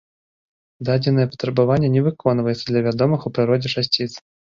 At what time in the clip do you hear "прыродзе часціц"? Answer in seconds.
3.37-4.09